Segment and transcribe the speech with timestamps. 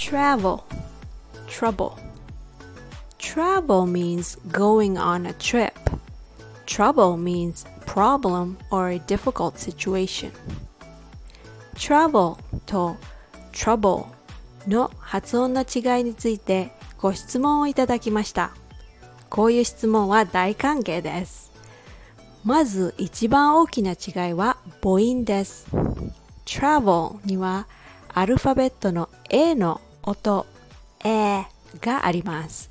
[0.00, 0.64] travel
[1.46, 1.98] trouble
[3.18, 5.74] travel means going on a trip
[6.64, 10.32] trouble means problem or a difficult situation
[11.74, 12.96] travel と
[13.52, 14.06] trouble
[14.66, 18.54] の発音の違いについてご質問をいただきました
[19.28, 21.52] こういう質問は大歓迎です
[22.42, 25.66] まず一番大きな違いは母音です
[26.46, 27.68] travel には
[28.08, 30.46] アルファベットの A の音
[31.04, 31.46] A
[31.80, 32.70] があります。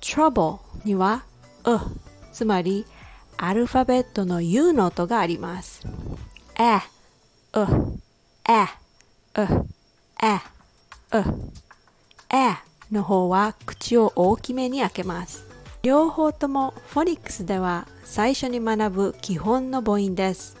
[0.00, 1.24] trouble には
[1.64, 1.78] う
[2.32, 2.86] つまり
[3.36, 5.86] アルファベットの U の音があります。
[6.58, 6.76] え
[7.58, 7.66] う
[8.48, 8.64] え
[9.34, 9.66] う
[10.22, 10.36] え
[11.12, 11.24] う
[12.30, 12.56] え
[12.90, 15.46] の方は口を大きめに開けます。
[15.82, 20.56] 両方ともフォニックスでは最初に学ぶ基本の母音です。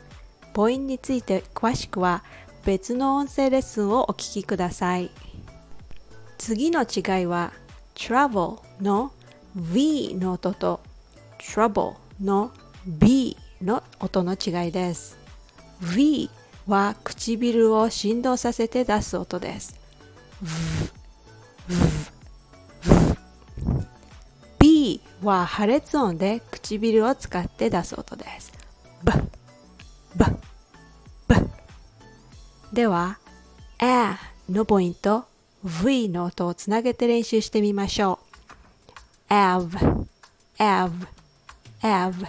[0.54, 2.24] 母音について詳しくは
[2.64, 5.10] 別の音声レッスンをお聞きください。
[6.44, 7.52] 次の違いは
[7.94, 9.12] travel の
[9.54, 10.80] V の音と
[11.38, 12.50] trouble の
[12.84, 15.16] B の音の違いです。
[15.94, 16.28] V
[16.66, 19.78] は唇を振動させて出す音です。
[24.58, 28.52] B は破裂音で唇を使って出す音です。
[32.72, 33.20] では
[33.78, 34.16] A
[34.50, 35.30] の母音と
[35.64, 38.18] V の音をつなげて練習してみましょ
[39.30, 39.34] う。
[39.34, 39.70] Av
[40.58, 40.92] av
[41.82, 42.26] av.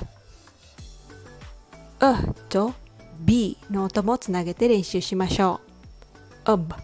[2.00, 2.74] うと
[3.20, 5.62] B の音もつなげて練習しましょ
[6.46, 6.52] う。
[6.52, 6.76] Ub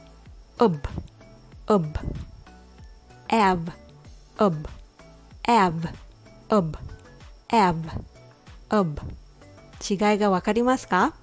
[0.58, 0.80] ub
[1.68, 2.00] ub.
[3.28, 3.60] Av
[4.38, 4.68] ub
[5.48, 5.74] av
[6.50, 6.78] ub
[7.52, 7.76] av
[8.70, 9.02] ub.
[10.12, 11.14] 違いがわかりますか？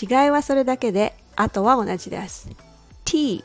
[0.00, 2.48] 違いはそれだけであとは同じです。
[3.04, 3.44] T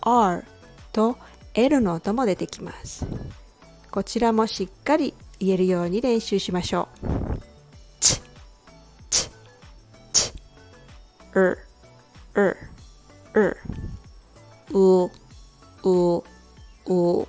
[0.00, 0.44] R
[0.92, 1.16] と
[1.54, 3.06] L の音も出てきます
[3.90, 7.06] こちらもしっかり言えるように練習しましょう
[8.00, 8.20] ち
[9.10, 9.30] ち
[10.10, 10.32] ち
[11.34, 11.58] う
[12.34, 12.56] う
[13.34, 13.56] う
[14.72, 15.10] う
[15.84, 17.26] うう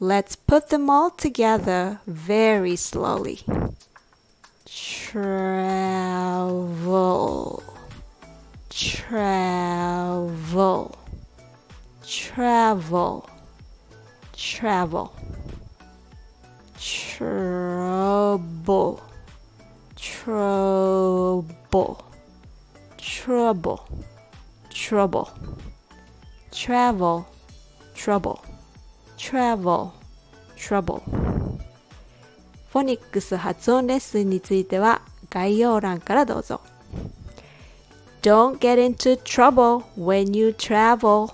[0.00, 3.40] Let's put them all together very slowly.
[4.64, 5.24] Travel,
[8.70, 9.78] travel,
[12.37, 13.27] travel,
[14.33, 15.11] travel,
[16.77, 19.01] trouble,
[19.97, 22.05] trouble,
[22.99, 23.89] trouble,
[24.69, 25.29] trouble,
[26.51, 27.25] travel,
[27.95, 28.39] trouble,
[29.17, 29.91] travel,
[30.55, 31.01] trouble.
[32.69, 35.01] フォニックス発音レッスンについては
[35.31, 36.61] 概要欄からどうぞ。
[38.21, 41.33] Don't get into trouble when you travel.